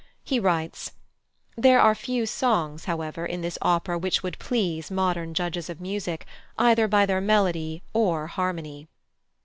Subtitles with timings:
[0.23, 0.93] He writes:
[1.55, 6.25] "There are few songs, however, in this opera which would please modern judges of music
[6.57, 8.87] either by their melody or harmony."